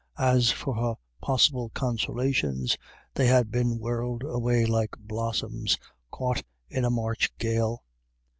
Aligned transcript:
As 0.17 0.49
for 0.51 0.73
her 0.77 0.95
possible 1.21 1.69
consolations, 1.75 2.75
they 3.13 3.27
had 3.27 3.51
been 3.51 3.77
whirled 3.77 4.23
away 4.23 4.65
like 4.65 4.97
blossoms 4.97 5.77
caught 6.09 6.41
in 6.71 6.83
a 6.83 6.89
March 6.89 7.29
gale. 7.37 7.83